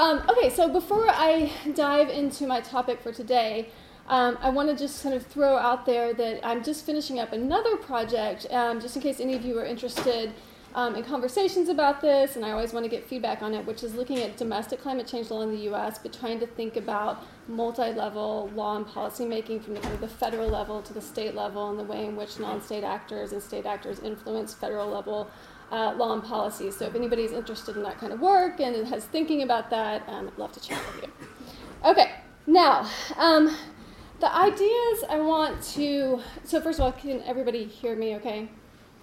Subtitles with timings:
[0.00, 3.68] Um, okay, so before I dive into my topic for today,
[4.08, 7.34] um, I want to just kind of throw out there that I'm just finishing up
[7.34, 10.32] another project, um, just in case any of you are interested
[10.74, 13.82] um, in conversations about this, and I always want to get feedback on it, which
[13.82, 17.22] is looking at domestic climate change law in the U.S., but trying to think about
[17.46, 21.34] multi-level law and policy making from the kind of the federal level to the state
[21.34, 25.30] level, and the way in which non-state actors and state actors influence federal level
[25.70, 26.70] uh, law and policy.
[26.70, 30.28] So if anybody's interested in that kind of work and has thinking about that, um,
[30.28, 31.12] I'd love to chat with you.
[31.84, 32.12] Okay,
[32.46, 32.88] now.
[33.16, 33.56] Um,
[34.20, 36.20] the ideas I want to.
[36.44, 38.48] So, first of all, can everybody hear me okay?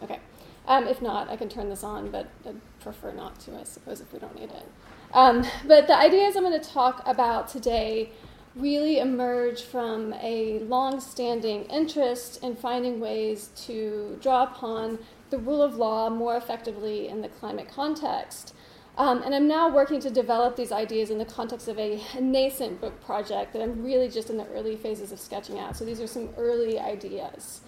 [0.04, 0.20] Okay.
[0.68, 4.00] Um, if not, I can turn this on, but I'd prefer not to, I suppose,
[4.00, 4.66] if we don't need it.
[5.14, 8.12] Um, but the ideas I'm going to talk about today
[8.56, 15.00] really emerge from a long standing interest in finding ways to draw upon
[15.30, 18.54] the rule of law more effectively in the climate context.
[18.98, 22.82] Um, and I'm now working to develop these ideas in the context of a nascent
[22.82, 25.78] book project that I'm really just in the early phases of sketching out.
[25.78, 27.62] So these are some early ideas.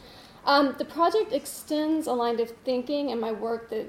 [0.46, 3.86] Um, the project extends a line of thinking in my work that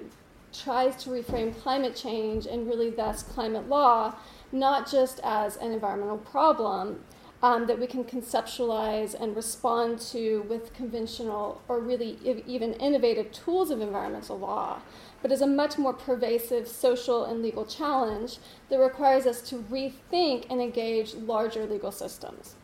[0.52, 4.14] tries to reframe climate change and really thus climate law,
[4.52, 7.04] not just as an environmental problem
[7.42, 13.70] um, that we can conceptualize and respond to with conventional or really even innovative tools
[13.70, 14.80] of environmental law,
[15.22, 18.38] but is a much more pervasive social and legal challenge
[18.68, 22.56] that requires us to rethink and engage larger legal systems.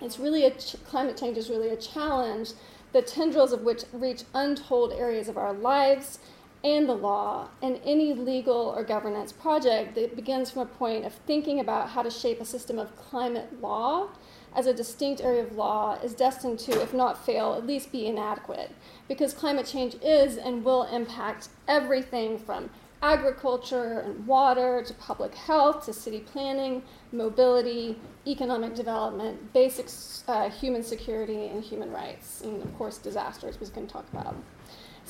[0.00, 2.50] It's really a ch- climate change is really a challenge
[2.92, 6.18] the tendrils of which reach untold areas of our lives
[6.62, 11.14] and the law, and any legal or governance project that begins from a point of
[11.14, 14.08] thinking about how to shape a system of climate law
[14.54, 18.06] as a distinct area of law is destined to, if not fail, at least be
[18.06, 18.72] inadequate.
[19.08, 22.68] Because climate change is and will impact everything from
[23.02, 29.86] agriculture and water to public health to city planning, mobility, economic development, basic
[30.28, 34.36] uh, human security, and human rights, and of course, disasters we can talk about.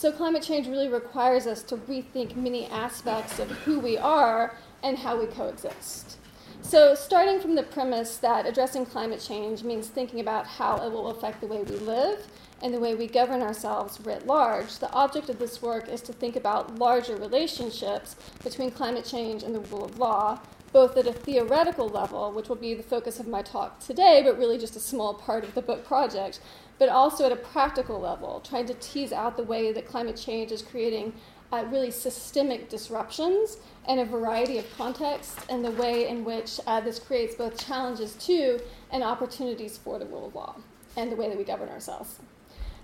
[0.00, 4.96] So, climate change really requires us to rethink many aspects of who we are and
[4.96, 6.16] how we coexist.
[6.62, 11.08] So, starting from the premise that addressing climate change means thinking about how it will
[11.08, 12.26] affect the way we live
[12.62, 16.14] and the way we govern ourselves writ large, the object of this work is to
[16.14, 20.40] think about larger relationships between climate change and the rule of law,
[20.72, 24.38] both at a theoretical level, which will be the focus of my talk today, but
[24.38, 26.40] really just a small part of the book project,
[26.80, 30.50] but also at a practical level, trying to tease out the way that climate change
[30.50, 31.12] is creating
[31.52, 36.80] uh, really systemic disruptions in a variety of contexts, and the way in which uh,
[36.80, 38.58] this creates both challenges to
[38.90, 40.56] and opportunities for the rule of law
[40.96, 42.18] and the way that we govern ourselves.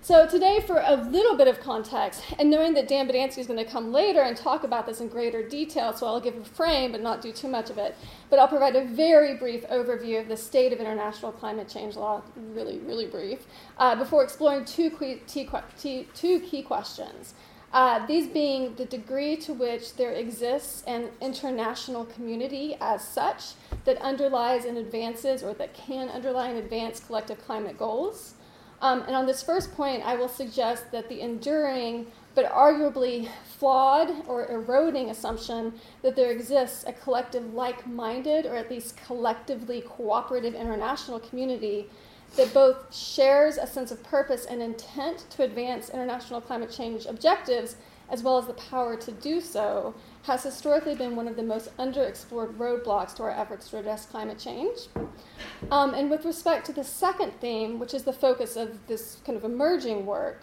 [0.01, 3.63] So today, for a little bit of context, and knowing that Dan Bodansky is going
[3.63, 6.93] to come later and talk about this in greater detail, so I'll give a frame
[6.93, 7.93] but not do too much of it.
[8.29, 12.21] But I'll provide a very brief overview of the state of international climate change law,
[12.37, 13.47] really, really brief,
[13.79, 17.33] uh, before exploring two, key, two key questions.
[17.73, 23.97] Uh, these being the degree to which there exists an international community as such that
[23.97, 28.35] underlies and advances or that can underlie and advance collective climate goals
[28.81, 33.27] um, and on this first point, I will suggest that the enduring but arguably
[33.57, 35.73] flawed or eroding assumption
[36.03, 41.89] that there exists a collective like minded or at least collectively cooperative international community
[42.35, 47.77] that both shares a sense of purpose and intent to advance international climate change objectives
[48.09, 51.75] as well as the power to do so has historically been one of the most
[51.77, 54.87] underexplored roadblocks to our efforts to address climate change.
[55.71, 59.37] Um, and with respect to the second theme, which is the focus of this kind
[59.37, 60.41] of emerging work,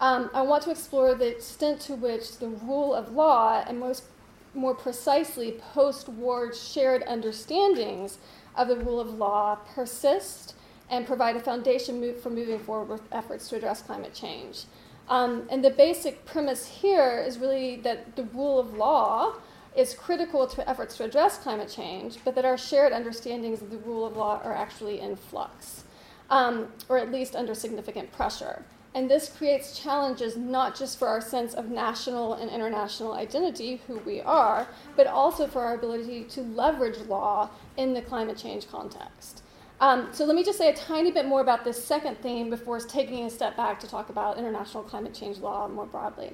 [0.00, 4.04] um, I want to explore the extent to which the rule of law, and most
[4.54, 8.18] more precisely post war shared understandings
[8.56, 10.54] of the rule of law, persist
[10.88, 14.64] and provide a foundation move for moving forward with efforts to address climate change.
[15.08, 19.34] Um, and the basic premise here is really that the rule of law
[19.76, 23.78] is critical to efforts to address climate change, but that our shared understandings of the
[23.78, 25.84] rule of law are actually in flux,
[26.30, 28.64] um, or at least under significant pressure.
[28.94, 33.98] And this creates challenges not just for our sense of national and international identity, who
[33.98, 34.66] we are,
[34.96, 39.42] but also for our ability to leverage law in the climate change context.
[39.78, 42.80] Um, so let me just say a tiny bit more about this second theme before
[42.80, 46.32] taking a step back to talk about international climate change law more broadly.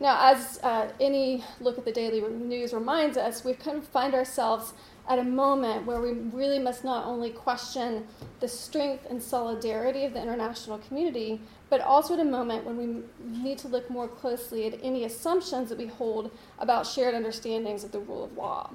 [0.00, 4.14] Now, as uh, any look at the daily news reminds us, we kind of find
[4.14, 4.74] ourselves
[5.08, 8.06] at a moment where we really must not only question
[8.40, 13.02] the strength and solidarity of the international community, but also at a moment when we
[13.42, 17.90] need to look more closely at any assumptions that we hold about shared understandings of
[17.90, 18.70] the rule of law.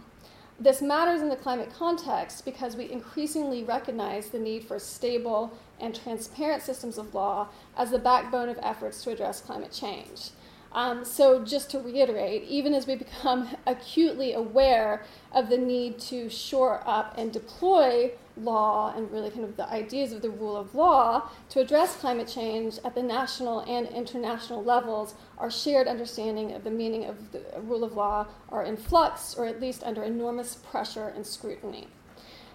[0.59, 5.95] This matters in the climate context because we increasingly recognize the need for stable and
[5.95, 10.29] transparent systems of law as the backbone of efforts to address climate change.
[10.71, 16.29] Um, so, just to reiterate, even as we become acutely aware of the need to
[16.29, 20.73] shore up and deploy law and really kind of the ideas of the rule of
[20.73, 26.63] law to address climate change at the national and international levels, our shared understanding of
[26.63, 30.55] the meaning of the rule of law are in flux or at least under enormous
[30.55, 31.87] pressure and scrutiny.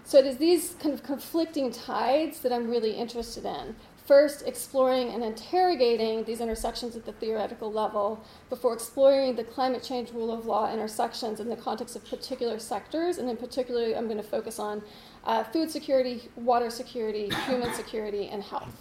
[0.05, 3.77] So it is these kind of conflicting tides that I'm really interested in
[4.09, 10.11] first exploring and interrogating these intersections at the theoretical level before exploring the climate change
[10.13, 13.19] rule of law intersections in the context of particular sectors.
[13.19, 14.83] And in particular, I'm going to focus on
[15.25, 18.75] uh, food security, water security, human security, and health.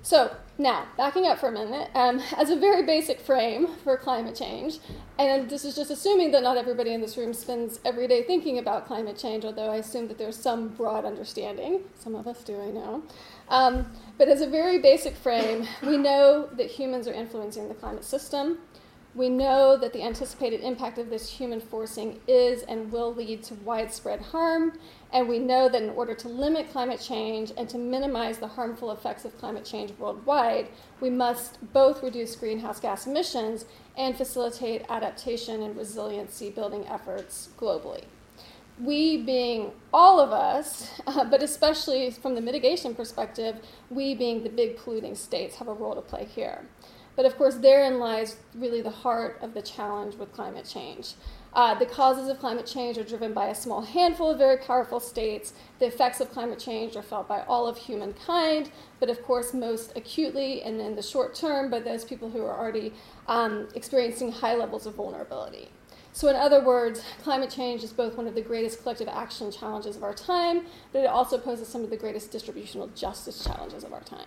[0.00, 4.34] So, now, backing up for a minute, um, as a very basic frame for climate
[4.34, 4.78] change,
[5.18, 8.58] and this is just assuming that not everybody in this room spends every day thinking
[8.58, 11.80] about climate change, although I assume that there's some broad understanding.
[11.98, 13.02] Some of us do, I know.
[13.48, 18.04] Um, but as a very basic frame, we know that humans are influencing the climate
[18.04, 18.58] system.
[19.14, 23.54] We know that the anticipated impact of this human forcing is and will lead to
[23.54, 24.78] widespread harm,
[25.12, 28.92] and we know that in order to limit climate change and to minimize the harmful
[28.92, 30.68] effects of climate change worldwide,
[31.00, 33.64] we must both reduce greenhouse gas emissions
[33.96, 38.04] and facilitate adaptation and resiliency building efforts globally.
[38.80, 43.56] We, being all of us, uh, but especially from the mitigation perspective,
[43.90, 46.64] we, being the big polluting states, have a role to play here.
[47.18, 51.14] But of course, therein lies really the heart of the challenge with climate change.
[51.52, 55.00] Uh, the causes of climate change are driven by a small handful of very powerful
[55.00, 55.52] states.
[55.80, 58.70] The effects of climate change are felt by all of humankind,
[59.00, 62.56] but of course, most acutely and in the short term by those people who are
[62.56, 62.92] already
[63.26, 65.70] um, experiencing high levels of vulnerability.
[66.18, 69.94] So, in other words, climate change is both one of the greatest collective action challenges
[69.94, 73.92] of our time, but it also poses some of the greatest distributional justice challenges of
[73.92, 74.26] our time.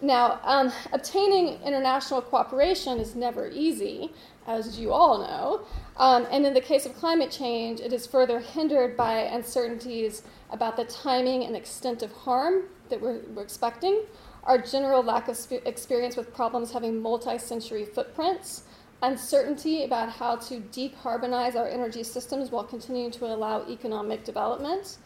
[0.00, 4.14] Now, um, obtaining international cooperation is never easy,
[4.46, 5.66] as you all know.
[5.98, 10.78] Um, and in the case of climate change, it is further hindered by uncertainties about
[10.78, 14.04] the timing and extent of harm that we're, we're expecting,
[14.44, 18.62] our general lack of sp- experience with problems having multi century footprints,
[19.02, 24.98] uncertainty about how to decarbonize our energy systems while continuing to allow economic development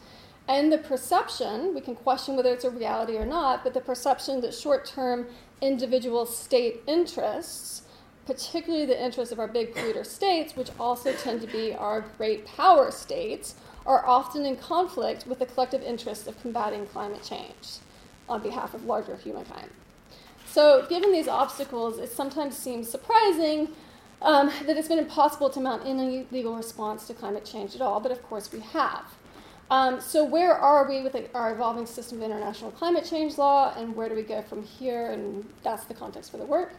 [0.49, 4.41] and the perception, we can question whether it's a reality or not, but the perception
[4.43, 5.27] that short term
[5.61, 7.83] individual state interests,
[8.27, 12.47] particularly the interests of our big polluter states, which also tend to be our great
[12.47, 17.79] power states, are often in conflict with the collective interests of combating climate change
[18.29, 19.71] on behalf of larger humankind.
[20.47, 23.69] So, given these obstacles, it sometimes seems surprising
[24.23, 28.01] um, that it's been impossible to mount any legal response to climate change at all,
[28.01, 29.05] but of course we have.
[29.71, 33.97] Um, so, where are we with our evolving system of international climate change law, and
[33.97, 35.11] where do we go from here?
[35.11, 36.75] And that's the context for the work.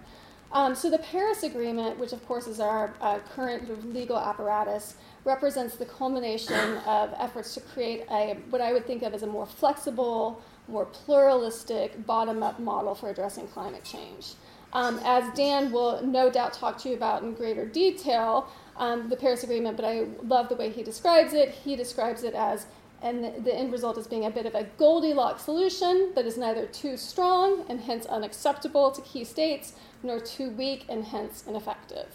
[0.54, 4.96] Um, so, the Paris Agreement, which of course is our uh, current legal apparatus,
[5.26, 9.28] represents the culmination of efforts to create a what I would think of as a
[9.28, 14.36] more flexible, more pluralistic, bottom up model for addressing climate change.
[14.74, 19.16] Um, as Dan will no doubt talk to you about in greater detail, um, the
[19.16, 21.50] Paris Agreement, but I love the way he describes it.
[21.50, 22.68] He describes it as
[23.02, 26.66] and the end result is being a bit of a Goldilocks solution that is neither
[26.66, 32.08] too strong and hence unacceptable to key states, nor too weak and hence ineffective.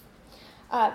[0.71, 0.93] Uh,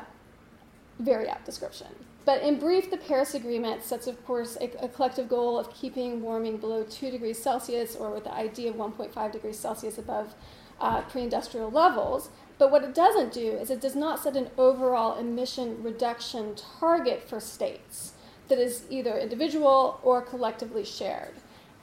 [1.00, 1.88] very apt description.
[2.26, 6.22] But in brief, the Paris Agreement sets, of course, a, a collective goal of keeping
[6.22, 10.34] warming below 2 degrees Celsius, or with the idea of 1.5 degrees Celsius above
[10.80, 12.30] uh, pre industrial levels.
[12.58, 17.28] But what it doesn't do is it does not set an overall emission reduction target
[17.28, 18.14] for states
[18.48, 21.34] that is either individual or collectively shared.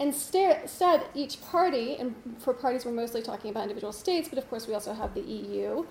[0.01, 4.67] Instead, each party, and for parties we're mostly talking about individual states, but of course
[4.67, 5.85] we also have the EU,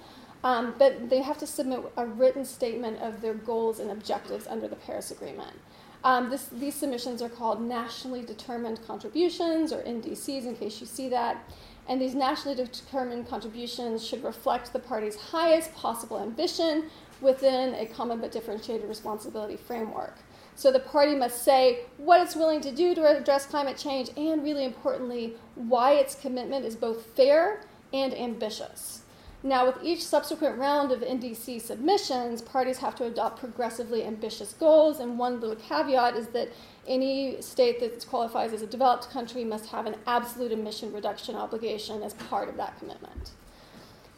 [0.43, 4.67] um, but they have to submit a written statement of their goals and objectives under
[4.67, 5.57] the Paris Agreement.
[6.03, 11.07] Um, this, these submissions are called nationally determined contributions, or NDCs, in case you see
[11.10, 11.50] that.
[11.87, 16.89] And these nationally determined contributions should reflect the party's highest possible ambition
[17.21, 20.15] within a common but differentiated responsibility framework.
[20.55, 24.43] So the party must say what it's willing to do to address climate change and,
[24.43, 27.61] really importantly, why its commitment is both fair
[27.91, 29.02] and ambitious.
[29.45, 35.01] Now, with each subsequent round of NDC submissions, parties have to adopt progressively ambitious goals,
[35.01, 36.47] and one little caveat is that
[36.88, 42.01] any state that qualifies as a developed country must have an absolute emission reduction obligation
[42.03, 43.31] as part of that commitment.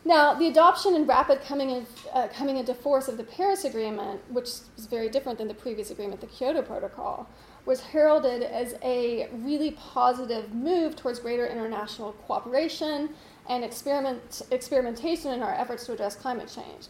[0.08, 4.22] Now, the adoption and rapid coming, in, uh, coming into force of the Paris Agreement,
[4.32, 7.27] which is very different than the previous agreement, the Kyoto Protocol,
[7.65, 13.10] was heralded as a really positive move towards greater international cooperation
[13.50, 16.88] and experiment, experimentation in our efforts to address climate change.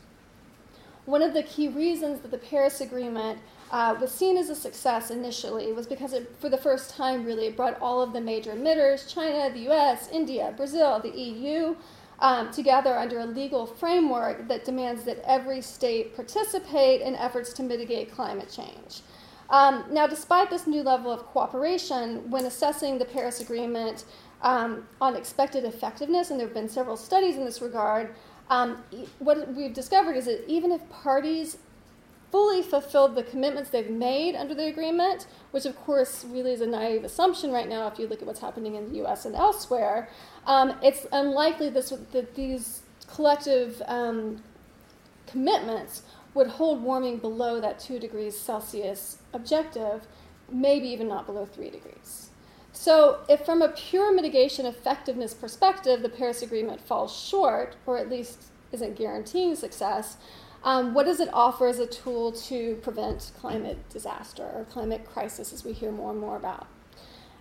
[1.05, 3.39] One of the key reasons that the Paris Agreement
[3.71, 7.47] uh, was seen as a success initially was because it, for the first time, really
[7.47, 11.75] it brought all of the major emitters China, the US, India, Brazil, the EU
[12.19, 17.63] um, together under a legal framework that demands that every state participate in efforts to
[17.63, 19.01] mitigate climate change.
[19.49, 24.05] Um, now, despite this new level of cooperation, when assessing the Paris Agreement
[24.41, 28.13] um, on expected effectiveness, and there have been several studies in this regard,
[28.49, 28.83] um,
[29.19, 31.57] what we've discovered is that even if parties
[32.31, 36.67] fully fulfilled the commitments they've made under the agreement, which of course really is a
[36.67, 40.09] naive assumption right now if you look at what's happening in the US and elsewhere,
[40.45, 44.43] um, it's unlikely this, that these collective um,
[45.27, 50.05] commitments would hold warming below that 2 degrees Celsius objective,
[50.51, 52.29] maybe even not below 3 degrees.
[52.75, 58.09] So, if from a pure mitigation effectiveness perspective, the Paris Agreement falls short, or at
[58.09, 60.17] least isn't guaranteeing success,
[60.61, 65.53] um, what does it offer as a tool to prevent climate disaster or climate crisis,
[65.53, 66.67] as we hear more and more about?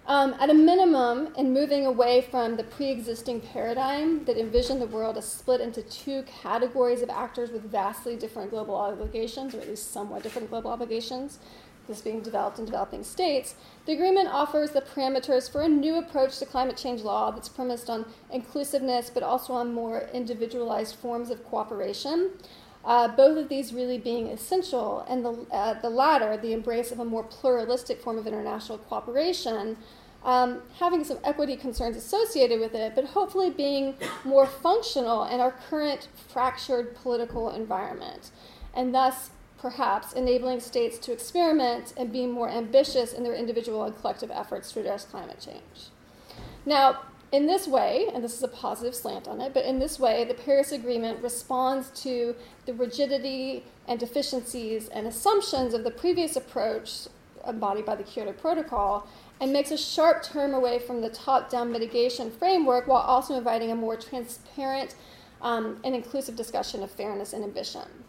[0.06, 4.86] Um, at a minimum, in moving away from the pre existing paradigm that envisioned the
[4.86, 9.68] world as split into two categories of actors with vastly different global obligations, or at
[9.68, 11.40] least somewhat different global obligations,
[11.86, 13.54] this being developed in developing states,
[13.86, 17.90] the agreement offers the parameters for a new approach to climate change law that's premised
[17.90, 22.30] on inclusiveness but also on more individualized forms of cooperation.
[22.84, 26.98] Uh, both of these really being essential, and the, uh, the latter, the embrace of
[27.00, 29.76] a more pluralistic form of international cooperation,
[30.24, 35.52] um, having some equity concerns associated with it, but hopefully being more functional in our
[35.68, 38.30] current fractured political environment,
[38.74, 39.30] and thus
[39.64, 44.70] perhaps enabling states to experiment and be more ambitious in their individual and collective efforts
[44.70, 45.88] to address climate change.
[46.66, 47.00] Now,
[47.32, 50.22] in this way, and this is a positive slant on it, but in this way,
[50.22, 57.08] the Paris Agreement responds to the rigidity and deficiencies and assumptions of the previous approach
[57.48, 59.08] embodied by the Kyoto Protocol
[59.40, 63.70] and makes a sharp turn away from the top down mitigation framework while also inviting
[63.70, 64.94] a more transparent
[65.40, 68.03] um, and inclusive discussion of fairness and ambition.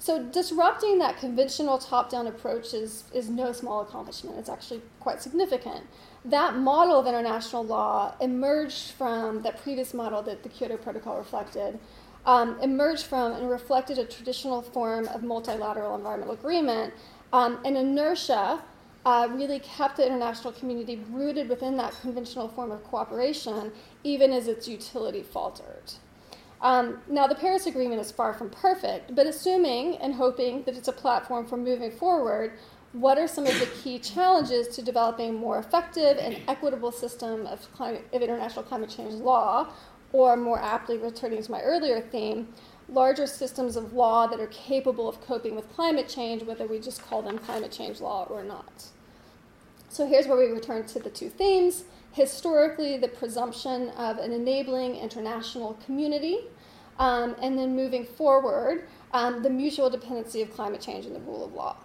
[0.00, 4.38] So, disrupting that conventional top down approach is, is no small accomplishment.
[4.38, 5.84] It's actually quite significant
[6.24, 11.78] that model of international law emerged from that previous model that the Kyoto Protocol reflected,
[12.26, 16.92] um, emerged from and reflected a traditional form of multilateral environmental agreement.
[17.32, 18.62] Um, and inertia
[19.06, 24.48] uh, really kept the international community rooted within that conventional form of cooperation, even as
[24.48, 25.92] its utility faltered.
[26.60, 30.88] Um, now, the Paris Agreement is far from perfect, but assuming and hoping that it's
[30.88, 32.52] a platform for moving forward,
[32.92, 37.46] what are some of the key challenges to developing a more effective and equitable system
[37.46, 39.68] of, climate, of international climate change law,
[40.12, 42.48] or more aptly returning to my earlier theme,
[42.88, 47.02] larger systems of law that are capable of coping with climate change, whether we just
[47.02, 48.86] call them climate change law or not.
[49.90, 51.84] So here's where we return to the two themes.
[52.18, 56.40] Historically, the presumption of an enabling international community,
[56.98, 61.44] um, and then moving forward, um, the mutual dependency of climate change and the rule
[61.44, 61.76] of law.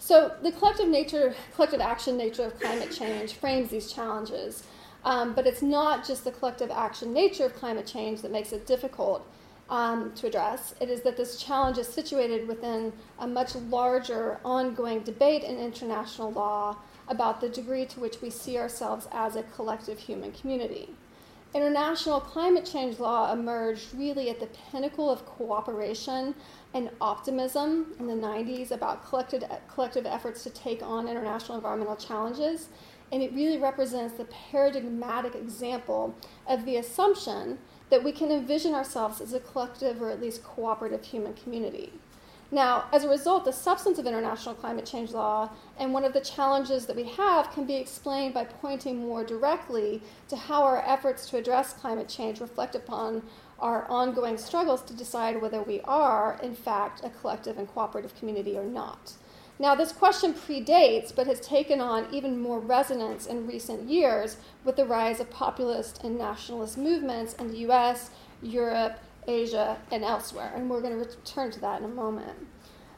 [0.00, 4.64] So the collective nature, collective action nature of climate change frames these challenges.
[5.04, 8.66] Um, but it's not just the collective action nature of climate change that makes it
[8.66, 9.24] difficult
[9.70, 10.74] um, to address.
[10.80, 16.32] It is that this challenge is situated within a much larger ongoing debate in international
[16.32, 16.76] law
[17.08, 20.90] about the degree to which we see ourselves as a collective human community.
[21.54, 26.34] International climate change law emerged really at the pinnacle of cooperation
[26.74, 32.70] and optimism in the 90s about collective, collective efforts to take on international environmental challenges.
[33.12, 36.16] And it really represents the paradigmatic example
[36.48, 37.58] of the assumption
[37.88, 41.92] that we can envision ourselves as a collective or at least cooperative human community.
[42.54, 46.20] Now, as a result, the substance of international climate change law and one of the
[46.20, 51.28] challenges that we have can be explained by pointing more directly to how our efforts
[51.30, 53.24] to address climate change reflect upon
[53.58, 58.56] our ongoing struggles to decide whether we are, in fact, a collective and cooperative community
[58.56, 59.14] or not.
[59.58, 64.76] Now, this question predates but has taken on even more resonance in recent years with
[64.76, 70.52] the rise of populist and nationalist movements in the US, Europe, Asia, and elsewhere.
[70.54, 72.38] And we're going to return to that in a moment.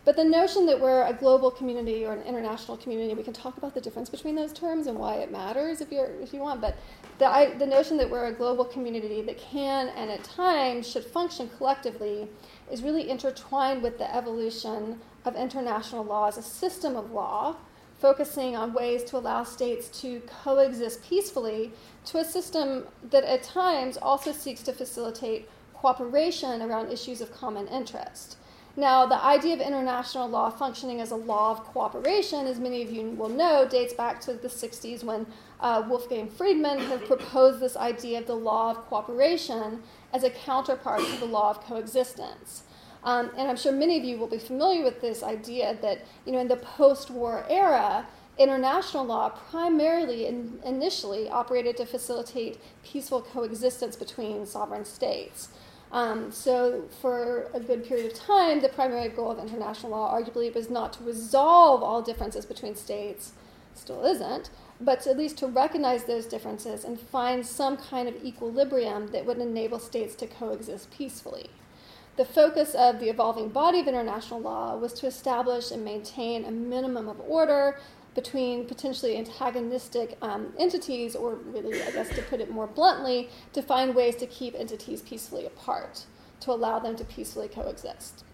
[0.07, 3.57] But the notion that we're a global community or an international community, we can talk
[3.57, 6.61] about the difference between those terms and why it matters if, you're, if you want,
[6.61, 6.77] but
[7.19, 11.05] the, I, the notion that we're a global community that can and at times should
[11.05, 12.29] function collectively
[12.71, 17.57] is really intertwined with the evolution of international law as a system of law,
[17.99, 21.73] focusing on ways to allow states to coexist peacefully
[22.05, 25.49] to a system that at times also seeks to facilitate
[25.81, 28.37] cooperation around issues of common interest.
[28.79, 32.91] Now, the idea of international law functioning as a law of cooperation, as many of
[32.91, 35.27] you will know, dates back to the 60s when
[35.61, 41.01] uh, Wolfgang Friedmann had proposed this idea of the law of cooperation as a counterpart
[41.01, 42.65] to the law of coexistence.
[43.03, 46.33] Um, and I'm sure many of you will be familiar with this idea that, you
[46.33, 48.07] know, in the post-war era,
[48.37, 55.49] international law primarily in, initially operated to facilitate peaceful coexistence between sovereign states.
[55.97, 60.55] Um, so, for a good period of time, the primary goal of international law arguably
[60.55, 63.33] was not to resolve all differences between states,
[63.75, 69.07] still isn't, but at least to recognize those differences and find some kind of equilibrium
[69.07, 71.49] that would enable states to coexist peacefully.
[72.17, 76.51] The focus of the evolving body of international law was to establish and maintain a
[76.51, 77.79] minimum of order
[78.17, 83.63] between potentially antagonistic um, entities, or really, I guess to put it more bluntly, to
[83.63, 86.07] find ways to keep entities peacefully apart,
[86.41, 88.25] to allow them to peacefully coexist.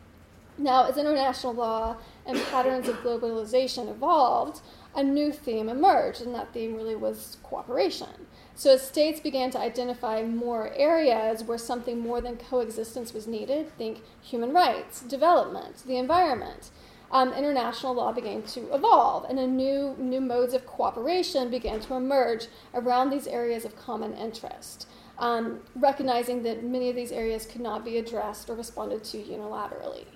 [0.56, 1.96] Now, as international law
[2.26, 4.60] and patterns of globalization evolved,
[4.94, 8.26] a new theme emerged, and that theme really was cooperation.
[8.54, 13.76] So, as states began to identify more areas where something more than coexistence was needed,
[13.78, 16.70] think human rights, development, the environment,
[17.12, 21.94] um, international law began to evolve, and a new, new modes of cooperation began to
[21.94, 24.88] emerge around these areas of common interest,
[25.18, 30.06] um, recognizing that many of these areas could not be addressed or responded to unilaterally.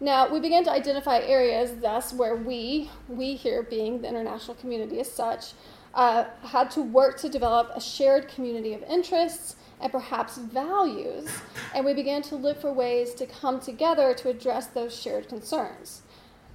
[0.00, 4.98] Now, we began to identify areas, thus, where we, we here being the international community
[4.98, 5.52] as such,
[5.94, 11.28] uh, had to work to develop a shared community of interests and perhaps values,
[11.74, 16.02] and we began to look for ways to come together to address those shared concerns.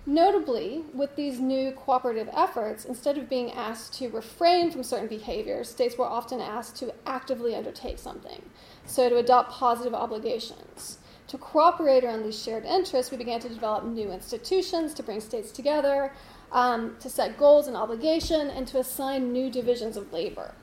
[0.09, 5.69] Notably, with these new cooperative efforts, instead of being asked to refrain from certain behaviors,
[5.69, 8.41] states were often asked to actively undertake something,
[8.87, 10.97] so to adopt positive obligations.
[11.27, 15.51] To cooperate around these shared interests, we began to develop new institutions to bring states
[15.51, 16.11] together,
[16.51, 20.55] um, to set goals and obligation, and to assign new divisions of labor.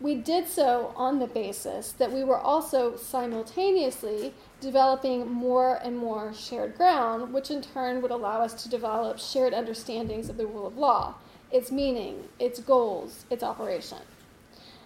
[0.00, 6.34] We did so on the basis that we were also simultaneously developing more and more
[6.34, 10.66] shared ground, which in turn would allow us to develop shared understandings of the rule
[10.66, 11.14] of law,
[11.52, 13.98] its meaning, its goals, its operation.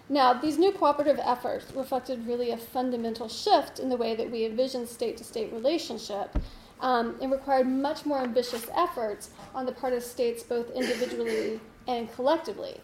[0.07, 4.45] Now, these new cooperative efforts reflected really a fundamental shift in the way that we
[4.45, 6.35] envision state to state relationship
[6.81, 12.11] um, and required much more ambitious efforts on the part of states both individually and
[12.13, 12.79] collectively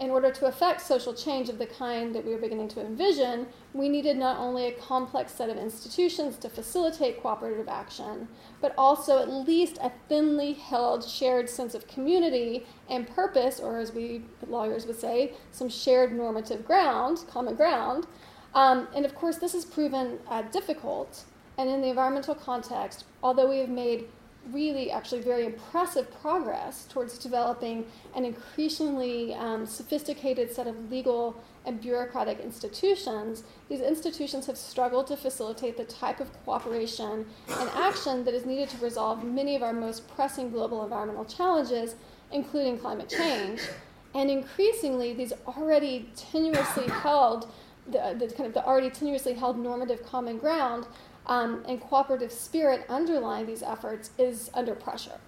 [0.00, 3.46] in order to effect social change of the kind that we were beginning to envision,
[3.72, 8.26] we needed not only a complex set of institutions to facilitate cooperative action,
[8.60, 13.92] but also at least a thinly held shared sense of community and purpose, or as
[13.92, 18.06] we lawyers would say, some shared normative ground, common ground.
[18.54, 21.24] Um, and of course, this has proven uh, difficult.
[21.56, 24.08] And in the environmental context, although we have made
[24.52, 31.80] really actually very impressive progress towards developing an increasingly um, sophisticated set of legal and
[31.80, 38.34] bureaucratic institutions, these institutions have struggled to facilitate the type of cooperation and action that
[38.34, 41.94] is needed to resolve many of our most pressing global environmental challenges,
[42.32, 43.62] including climate change.
[44.14, 47.50] And increasingly, these already tenuously held,
[47.86, 50.86] the, the kind of the already tenuously held normative common ground
[51.26, 55.18] um, and cooperative spirit underlying these efforts is under pressure.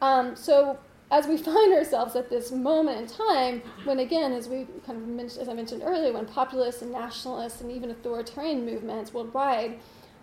[0.00, 0.78] Um, so
[1.10, 5.06] as we find ourselves at this moment in time, when again, as we kind of
[5.06, 9.78] mentioned, as I mentioned earlier, when populists and nationalists and even authoritarian movements worldwide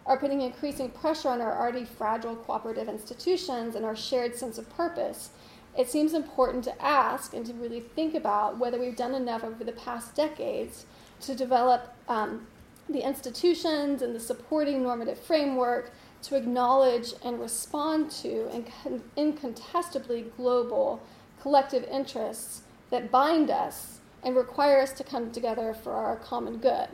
[0.06, 4.68] are putting increasing pressure on our already fragile cooperative institutions and our shared sense of
[4.76, 5.30] purpose,
[5.78, 9.64] it seems important to ask and to really think about whether we've done enough over
[9.64, 10.86] the past decades
[11.22, 12.48] to develop um,
[12.90, 15.92] the institutions and the supporting normative framework
[16.24, 21.02] to acknowledge and respond to and incontestably global
[21.42, 26.90] collective interests that bind us and require us to come together for our common good.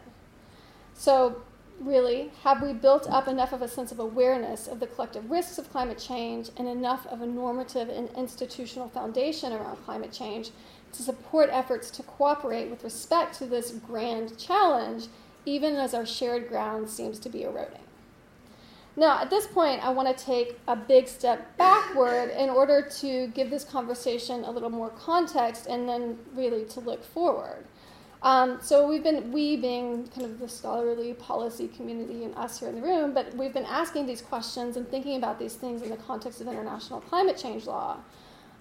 [0.93, 1.41] So,
[1.79, 5.58] really, have we built up enough of a sense of awareness of the collective risks
[5.58, 10.51] of climate change and enough of a normative and institutional foundation around climate change
[10.93, 15.08] to support efforts to cooperate with respect to this grand challenge
[15.45, 17.81] even as our shared ground seems to be eroding.
[18.97, 23.27] Now, at this point, I want to take a big step backward in order to
[23.27, 27.65] give this conversation a little more context and then really to look forward.
[28.23, 32.69] Um, so we've been, we being kind of the scholarly policy community and us here
[32.69, 35.89] in the room, but we've been asking these questions and thinking about these things in
[35.89, 37.97] the context of international climate change law.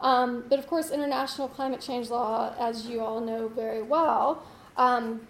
[0.00, 4.42] Um, but of course, international climate change law, as you all know very well,
[4.76, 5.26] um,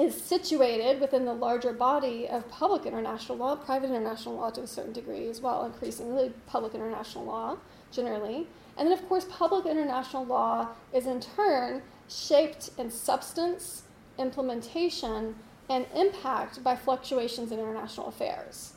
[0.00, 4.66] is situated within the larger body of public international law, private international law to a
[4.66, 7.56] certain degree as well, increasingly public international law
[7.92, 8.46] generally.
[8.78, 13.82] And then, of course, public international law is in turn shaped in substance,
[14.18, 15.34] implementation,
[15.68, 18.72] and impact by fluctuations in international affairs.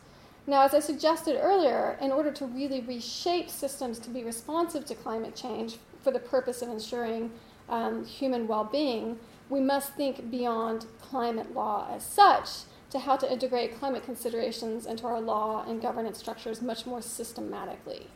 [0.46, 4.96] Now, as I suggested earlier, in order to really reshape systems to be responsive to
[4.96, 7.32] climate change for the purpose of ensuring
[7.70, 9.18] um, human well being,
[9.54, 12.50] we must think beyond climate law as such
[12.90, 18.08] to how to integrate climate considerations into our law and governance structures much more systematically.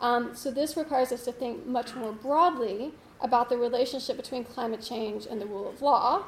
[0.00, 4.80] Um, so, this requires us to think much more broadly about the relationship between climate
[4.80, 6.24] change and the rule of law,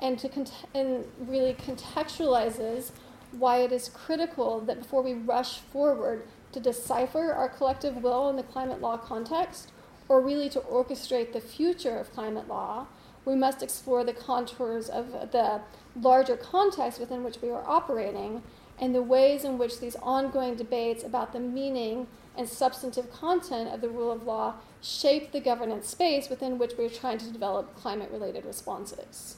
[0.00, 2.90] and, to cont- and really contextualizes
[3.30, 8.34] why it is critical that before we rush forward to decipher our collective will in
[8.34, 9.70] the climate law context,
[10.08, 12.86] or really to orchestrate the future of climate law,
[13.24, 15.60] we must explore the contours of the
[16.00, 18.42] larger context within which we are operating
[18.78, 22.06] and the ways in which these ongoing debates about the meaning
[22.36, 26.88] and substantive content of the rule of law shape the governance space within which we're
[26.88, 29.36] trying to develop climate related responses.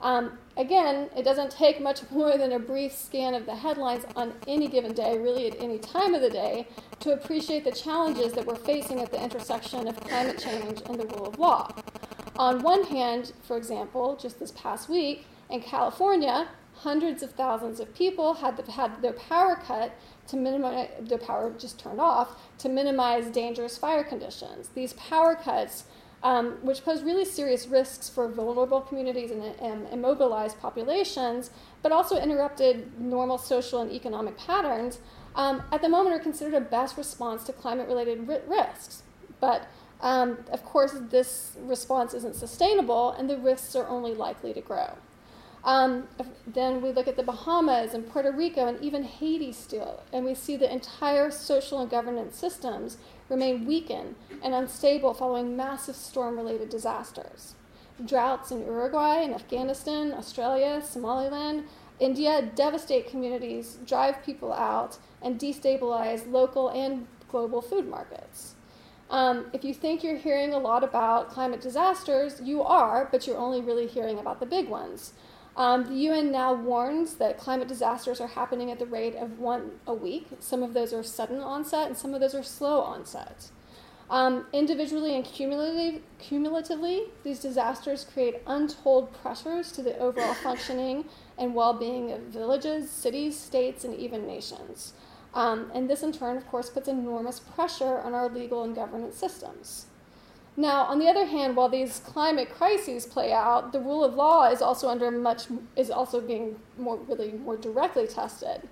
[0.00, 4.32] Um, again, it doesn't take much more than a brief scan of the headlines on
[4.46, 6.66] any given day, really at any time of the day,
[7.00, 11.06] to appreciate the challenges that we're facing at the intersection of climate change and the
[11.06, 11.70] rule of law.
[12.40, 17.94] On one hand, for example, just this past week in California, hundreds of thousands of
[17.94, 19.92] people had, the, had their power cut
[20.28, 24.70] to minimize their power just turned off to minimize dangerous fire conditions.
[24.70, 25.84] These power cuts,
[26.22, 31.50] um, which pose really serious risks for vulnerable communities and, and immobilized populations,
[31.82, 35.00] but also interrupted normal social and economic patterns,
[35.34, 39.02] um, at the moment are considered a best response to climate related risks.
[39.40, 39.68] But
[40.02, 44.96] um, of course, this response isn't sustainable, and the risks are only likely to grow.
[45.62, 46.08] Um,
[46.46, 50.34] then we look at the Bahamas and Puerto Rico and even Haiti still, and we
[50.34, 52.96] see the entire social and governance systems
[53.28, 57.54] remain weakened and unstable following massive storm related disasters.
[58.02, 61.64] Droughts in Uruguay and Afghanistan, Australia, Somaliland,
[61.98, 68.54] India devastate communities, drive people out, and destabilize local and global food markets.
[69.10, 73.36] Um, if you think you're hearing a lot about climate disasters, you are, but you're
[73.36, 75.12] only really hearing about the big ones.
[75.56, 79.72] Um, the UN now warns that climate disasters are happening at the rate of one
[79.84, 80.28] a week.
[80.38, 83.50] Some of those are sudden onset, and some of those are slow onset.
[84.08, 91.04] Um, individually and cumulatively, cumulatively, these disasters create untold pressures to the overall functioning
[91.36, 94.94] and well being of villages, cities, states, and even nations.
[95.32, 99.16] Um, and this, in turn, of course, puts enormous pressure on our legal and governance
[99.16, 99.86] systems.
[100.56, 104.50] Now, on the other hand, while these climate crises play out, the rule of law
[104.50, 105.44] is also under much
[105.76, 108.68] is also being more really more directly tested.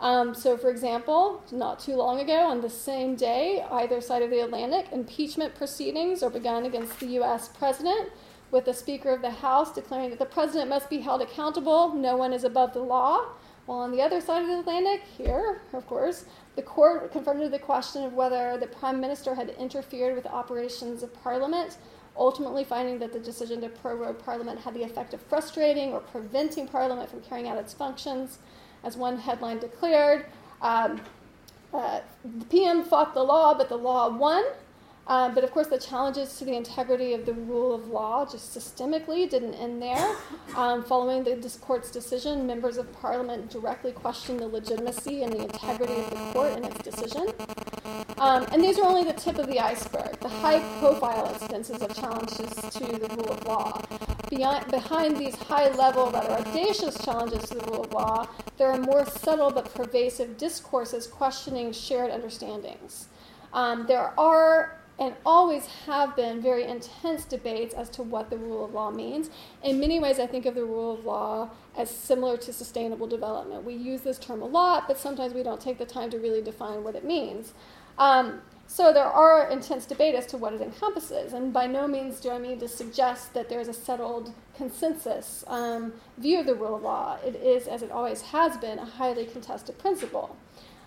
[0.00, 4.30] Um, so, for example, not too long ago, on the same day, either side of
[4.30, 7.48] the Atlantic, impeachment proceedings are begun against the U.S.
[7.48, 8.10] president,
[8.50, 11.94] with the Speaker of the House declaring that the president must be held accountable.
[11.94, 13.26] No one is above the law.
[13.66, 16.24] While on the other side of the Atlantic, here, of course,
[16.56, 21.02] the court confronted the question of whether the prime minister had interfered with the operations
[21.02, 21.78] of parliament,
[22.16, 26.66] ultimately finding that the decision to prorogue parliament had the effect of frustrating or preventing
[26.66, 28.38] parliament from carrying out its functions.
[28.82, 30.26] As one headline declared,
[30.62, 31.00] um,
[31.72, 32.00] uh,
[32.38, 34.42] the PM fought the law, but the law won.
[35.10, 38.56] Um, but of course, the challenges to the integrity of the rule of law just
[38.56, 40.16] systemically didn't end there.
[40.54, 45.94] Um, following the court's decision, members of parliament directly questioned the legitimacy and the integrity
[45.94, 47.26] of the court and its decision.
[48.18, 51.92] Um, and these are only the tip of the iceberg, the high profile instances of
[51.92, 53.82] challenges to the rule of law.
[54.28, 58.78] Beyond, behind these high level, rather audacious challenges to the rule of law, there are
[58.78, 63.08] more subtle but pervasive discourses questioning shared understandings.
[63.52, 68.66] Um, there are and always have been very intense debates as to what the rule
[68.66, 69.30] of law means.
[69.64, 73.64] In many ways, I think of the rule of law as similar to sustainable development.
[73.64, 76.42] We use this term a lot, but sometimes we don't take the time to really
[76.42, 77.54] define what it means.
[77.96, 82.20] Um, so there are intense debate as to what it encompasses, and by no means
[82.20, 86.76] do I mean to suggest that there's a settled consensus um, view of the rule
[86.76, 87.18] of law.
[87.24, 90.36] It is, as it always has been, a highly contested principle.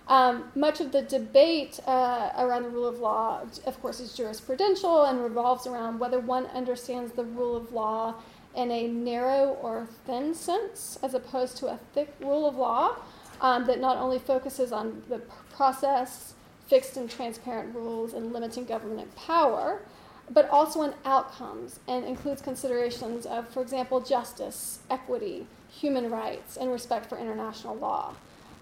[0.08, 5.10] Um, much of the debate uh, around the rule of law, of course, is jurisprudential
[5.10, 8.16] and revolves around whether one understands the rule of law
[8.56, 12.96] in a narrow or thin sense, as opposed to a thick rule of law
[13.42, 15.20] um, that not only focuses on the
[15.56, 16.34] process,
[16.68, 19.82] fixed and transparent rules, and limiting government power,
[20.30, 26.72] but also on outcomes and includes considerations of, for example, justice, equity, human rights, and
[26.72, 28.14] respect for international law.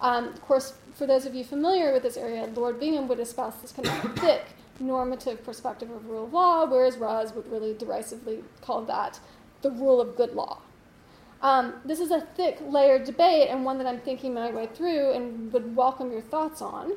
[0.02, 3.56] Um, of course, for those of you familiar with this area, Lord Bingham would espouse
[3.62, 4.46] this kind of thick
[4.80, 9.20] normative perspective of rule of law, whereas Raz would really derisively call that
[9.62, 10.60] the rule of good law.
[11.44, 15.14] Um, this is a thick, layered debate and one that I'm thinking my way through
[15.14, 16.94] and would welcome your thoughts on.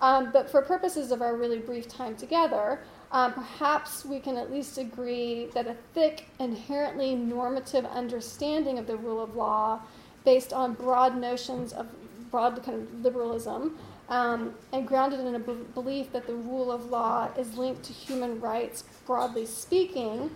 [0.00, 4.52] Um, but for purposes of our really brief time together, um, perhaps we can at
[4.52, 9.80] least agree that a thick, inherently normative understanding of the rule of law,
[10.24, 11.88] based on broad notions of
[12.30, 16.86] broad kind of liberalism, um, and grounded in a b- belief that the rule of
[16.90, 20.30] law is linked to human rights, broadly speaking,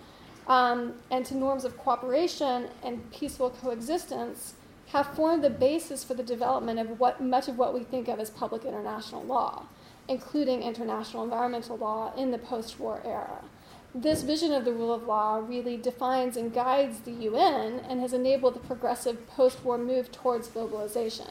[0.46, 4.55] um, and to norms of cooperation and peaceful coexistence,
[4.88, 8.18] have formed the basis for the development of what much of what we think of
[8.18, 9.64] as public international law
[10.09, 13.42] including international environmental law, in the post war era.
[13.94, 18.12] This vision of the rule of law really defines and guides the UN and has
[18.12, 21.31] enabled the progressive post war move towards globalization.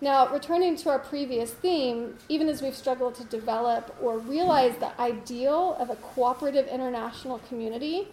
[0.00, 4.98] Now, returning to our previous theme, even as we've struggled to develop or realize the
[5.00, 8.08] ideal of a cooperative international community,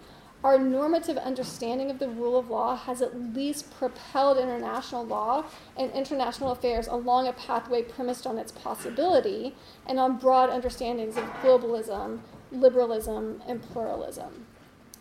[0.46, 5.46] our normative understanding of the rule of law has at least propelled international law
[5.78, 11.24] and international affairs along a pathway premised on its possibility and on broad understandings of
[11.42, 12.20] globalism,
[12.52, 14.46] liberalism, and pluralism.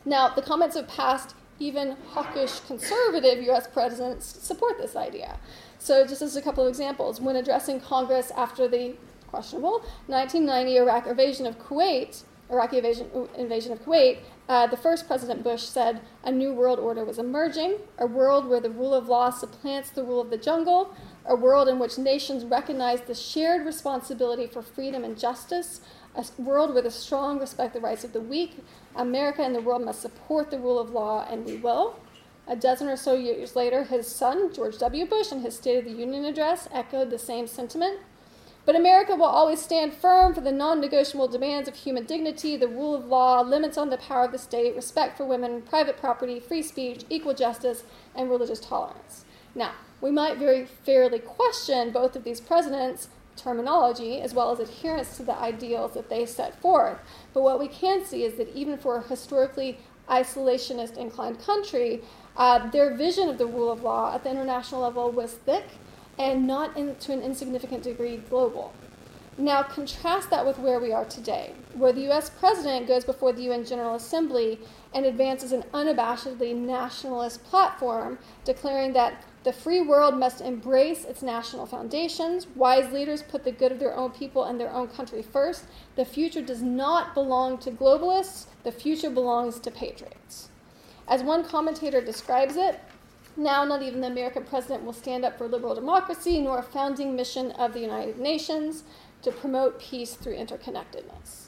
[0.05, 5.38] Now, the comments of past, even hawkish conservative US presidents support this idea.
[5.83, 8.95] So, just as a couple of examples, when addressing Congress after the
[9.27, 14.18] questionable 1990 Iraq invasion of Kuwait, Iraqi invasion, invasion of Kuwait,
[14.49, 18.61] uh, the first President Bush said a new world order was emerging, a world where
[18.61, 20.95] the rule of law supplants the rule of the jungle,
[21.27, 25.81] a world in which nations recognize the shared responsibility for freedom and justice,
[26.14, 28.64] a world where the strong respect the rights of the weak.
[28.95, 31.97] America and the world must support the rule of law, and we will.
[32.48, 35.07] A dozen or so years later, his son, George W.
[35.07, 38.00] Bush, in his State of the Union address, echoed the same sentiment.
[38.64, 42.68] But America will always stand firm for the non negotiable demands of human dignity, the
[42.68, 46.38] rule of law, limits on the power of the state, respect for women, private property,
[46.38, 49.24] free speech, equal justice, and religious tolerance.
[49.55, 55.16] Now, we might very fairly question both of these presidents' terminology as well as adherence
[55.16, 56.98] to the ideals that they set forth.
[57.33, 59.78] But what we can see is that even for a historically
[60.09, 62.02] isolationist inclined country,
[62.37, 65.64] uh, their vision of the rule of law at the international level was thick
[66.18, 68.73] and not in, to an insignificant degree global.
[69.38, 73.42] Now, contrast that with where we are today, where the US president goes before the
[73.45, 74.61] UN General Assembly
[74.92, 81.66] and advances an unabashedly nationalist platform, declaring that the free world must embrace its national
[81.66, 82.47] foundations.
[82.55, 85.64] Wise leaders put the good of their own people and their own country first.
[85.97, 90.51] The future does not belong to globalists, the future belongs to patriots.
[91.09, 92.81] As one commentator describes it,
[93.37, 97.17] now, not even the American president will stand up for liberal democracy, nor a founding
[97.17, 98.85] mission of the United Nations
[99.23, 101.47] to promote peace through interconnectedness.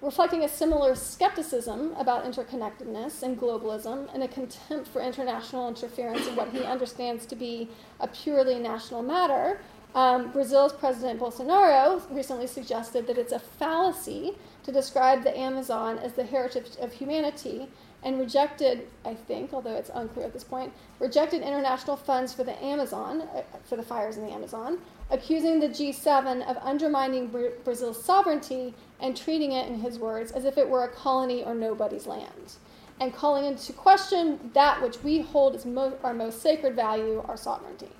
[0.00, 6.34] Reflecting a similar skepticism about interconnectedness and globalism and a contempt for international interference in
[6.34, 7.68] what he understands to be
[8.00, 9.60] a purely national matter,
[9.94, 14.32] um, Brazil's President Bolsonaro recently suggested that it's a fallacy
[14.64, 17.68] to describe the Amazon as the heritage of humanity
[18.04, 22.62] and rejected, I think, although it's unclear at this point, rejected international funds for the
[22.62, 24.78] Amazon, uh, for the fires in the Amazon,
[25.10, 27.28] accusing the G7 of undermining
[27.64, 31.54] Brazil's sovereignty and treating it, in his words, as if it were a colony or
[31.54, 32.54] nobody's land,
[33.00, 37.36] and calling into question that which we hold as mo- our most sacred value, our
[37.36, 37.90] sovereignty.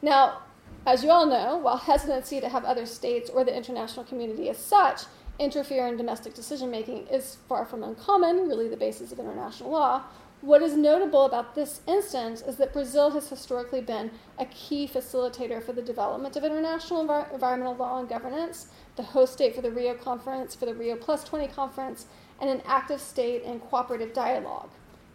[0.00, 0.38] Now,
[0.86, 4.58] as you all know, while hesitancy to have other states or the international community as
[4.58, 5.02] such
[5.40, 10.02] interfere in domestic decision making is far from uncommon, really the basis of international law.
[10.42, 15.62] What is notable about this instance is that Brazil has historically been a key facilitator
[15.62, 19.70] for the development of international envir- environmental law and governance, the host state for the
[19.70, 22.06] Rio Conference, for the Rio Plus 20 Conference,
[22.40, 24.70] and an active state in cooperative dialogue.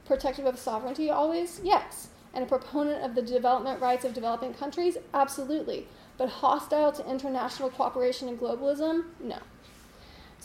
[0.06, 1.60] Protective of sovereignty, always?
[1.64, 2.10] Yes.
[2.34, 4.98] And a proponent of the development rights of developing countries?
[5.14, 5.88] Absolutely.
[6.18, 9.06] But hostile to international cooperation and globalism?
[9.20, 9.40] No.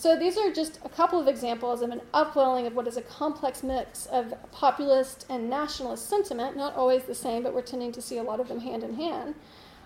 [0.01, 3.03] So these are just a couple of examples of an upwelling of what is a
[3.03, 8.01] complex mix of populist and nationalist sentiment, not always the same, but we're tending to
[8.01, 9.35] see a lot of them hand in hand.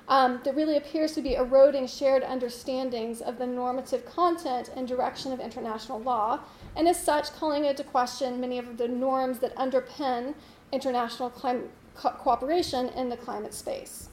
[0.09, 5.33] um, that really appears to be eroding shared understandings of the normative content and direction
[5.33, 6.39] of international law,
[6.77, 10.35] and as such, calling into question many of the norms that underpin
[10.73, 14.11] international clim- co- cooperation in the climate space.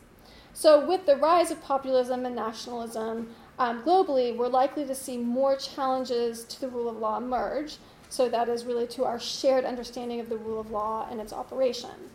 [0.54, 5.56] So, with the rise of populism and nationalism um, globally, we're likely to see more
[5.56, 7.78] challenges to the rule of law emerge.
[8.10, 11.32] So, that is really to our shared understanding of the rule of law and its
[11.32, 12.10] operation.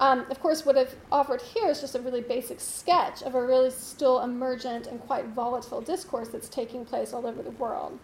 [0.00, 3.42] Um, of course, what I've offered here is just a really basic sketch of a
[3.44, 7.98] really still emergent and quite volatile discourse that's taking place all over the world.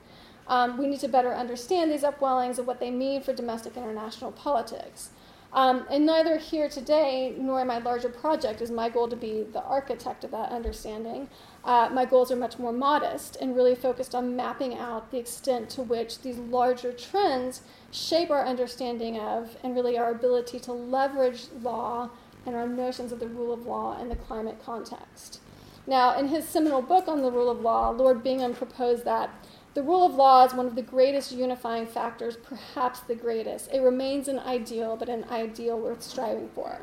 [0.47, 4.33] Um, we need to better understand these upwellings and what they mean for domestic international
[4.33, 5.11] politics.
[5.53, 9.45] Um, and neither here today nor in my larger project is my goal to be
[9.45, 11.29] the architect of that understanding.
[11.65, 15.71] Uh, my goals are much more modest and really focused on mapping out the extent
[15.71, 21.47] to which these larger trends shape our understanding of and really our ability to leverage
[21.63, 22.11] law
[22.45, 25.41] and our notions of the rule of law in the climate context.
[25.87, 29.31] Now, in his seminal book on the rule of law, Lord Bingham proposed that
[29.79, 33.71] the rule of law is one of the greatest unifying factors, perhaps the greatest.
[33.73, 36.81] It remains an ideal, but an ideal worth striving for.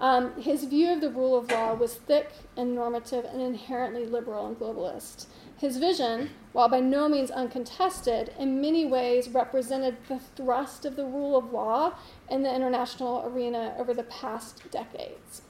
[0.00, 4.48] Um, his view of the rule of law was thick and normative and inherently liberal
[4.48, 5.26] and globalist.
[5.56, 11.06] His vision, while by no means uncontested, in many ways represented the thrust of the
[11.06, 11.92] rule of law
[12.28, 15.42] in the international arena over the past decades.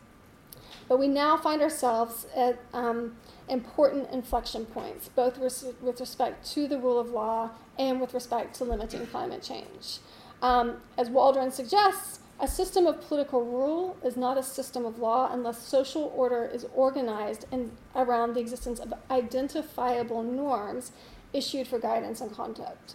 [0.87, 3.16] But we now find ourselves at um,
[3.48, 8.54] important inflection points, both res- with respect to the rule of law and with respect
[8.57, 9.98] to limiting climate change.
[10.42, 15.30] Um, as Waldron suggests, a system of political rule is not a system of law
[15.33, 20.92] unless social order is organized in, around the existence of identifiable norms
[21.33, 22.94] issued for guidance and conduct.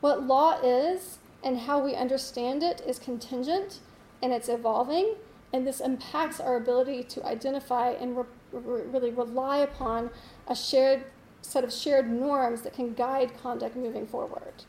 [0.00, 3.80] What law is and how we understand it is contingent
[4.22, 5.14] and it's evolving,
[5.52, 8.24] and this impacts our ability to identify and re-
[8.60, 10.10] really rely upon
[10.46, 11.04] a shared
[11.42, 14.64] set of shared norms that can guide conduct moving forward.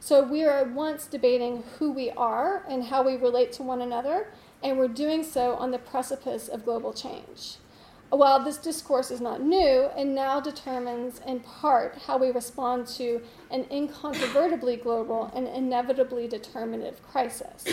[0.00, 3.82] So we are at once debating who we are and how we relate to one
[3.82, 7.56] another, and we're doing so on the precipice of global change.
[8.10, 13.22] While this discourse is not new, it now determines in part how we respond to
[13.52, 17.64] an incontrovertibly global and inevitably determinative crisis.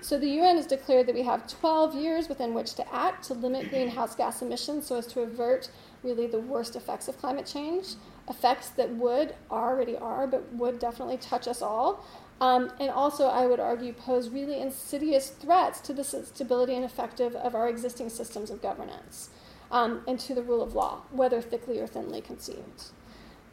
[0.00, 3.34] So the UN has declared that we have 12 years within which to act to
[3.34, 5.70] limit greenhouse gas emissions so as to avert
[6.02, 7.94] really the worst effects of climate change,
[8.28, 12.04] effects that would already are, but would definitely touch us all.
[12.40, 17.36] Um, and also, I would argue, pose really insidious threats to the stability and effective
[17.36, 19.30] of our existing systems of governance
[19.70, 22.90] um, and to the rule of law, whether thickly or thinly conceived.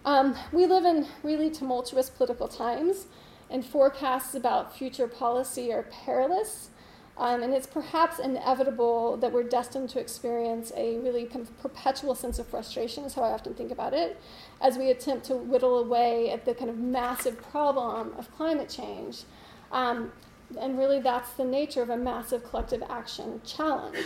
[0.05, 3.07] Um, we live in really tumultuous political times,
[3.49, 6.69] and forecasts about future policy are perilous.
[7.15, 12.15] Um, and it's perhaps inevitable that we're destined to experience a really kind of perpetual
[12.15, 14.19] sense of frustration, is how I often think about it,
[14.59, 19.25] as we attempt to whittle away at the kind of massive problem of climate change.
[19.71, 20.11] Um,
[20.59, 24.05] and really that's the nature of a massive collective action challenge.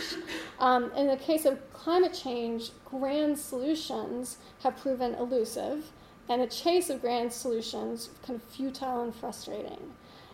[0.60, 5.92] Um, in the case of climate change, grand solutions have proven elusive,
[6.28, 9.92] and a chase of grand solutions kind of futile and frustrating.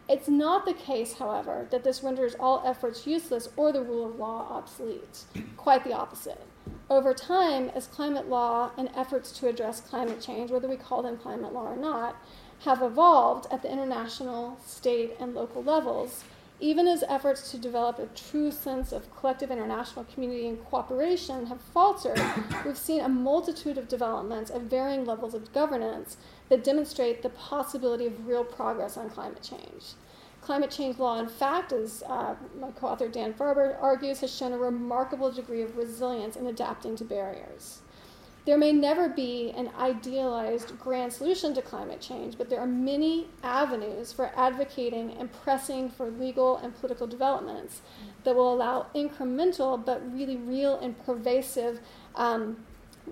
[0.09, 4.19] It's not the case, however, that this renders all efforts useless or the rule of
[4.19, 5.25] law obsolete.
[5.57, 6.41] Quite the opposite.
[6.91, 11.17] Over time, as climate law and efforts to address climate change, whether we call them
[11.17, 12.17] climate law or not,
[12.65, 16.25] have evolved at the international, state, and local levels,
[16.61, 21.61] even as efforts to develop a true sense of collective international community and cooperation have
[21.61, 22.21] faltered,
[22.65, 26.17] we've seen a multitude of developments at varying levels of governance
[26.49, 29.95] that demonstrate the possibility of real progress on climate change.
[30.41, 34.53] Climate change law, in fact, as uh, my co author Dan Farber argues, has shown
[34.53, 37.81] a remarkable degree of resilience in adapting to barriers.
[38.47, 43.29] There may never be an idealized grand solution to climate change, but there are many
[43.43, 47.81] avenues for advocating and pressing for legal and political developments
[48.25, 51.81] that will allow incremental but really real and pervasive
[52.17, 52.59] um,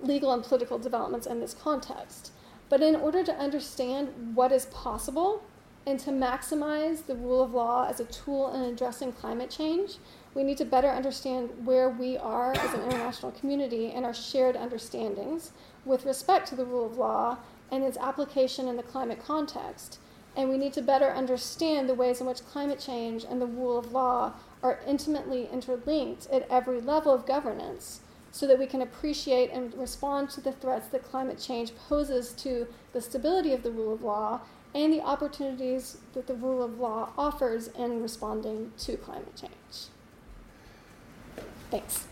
[0.03, 2.31] legal and political developments in this context.
[2.69, 5.43] But in order to understand what is possible
[5.85, 9.97] and to maximize the rule of law as a tool in addressing climate change,
[10.35, 14.55] we need to better understand where we are as an international community and our shared
[14.55, 15.51] understandings
[15.85, 17.37] with respect to the rule of law
[17.71, 19.99] and its application in the climate context.
[20.35, 23.77] And we need to better understand the ways in which climate change and the rule
[23.77, 29.51] of law are intimately interlinked at every level of governance so that we can appreciate
[29.51, 33.93] and respond to the threats that climate change poses to the stability of the rule
[33.93, 34.41] of law
[34.73, 39.89] and the opportunities that the rule of law offers in responding to climate change.
[41.73, 42.05] Thanks.